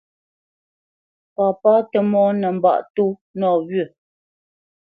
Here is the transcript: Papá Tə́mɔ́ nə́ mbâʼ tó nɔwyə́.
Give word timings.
Papá 1.35 1.73
Tə́mɔ́ 1.91 2.27
nə́ 2.39 2.51
mbâʼ 2.57 2.79
tó 2.95 3.03
nɔwyə́. 3.39 3.87